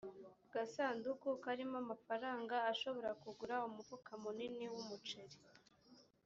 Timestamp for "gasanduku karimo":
0.53-1.75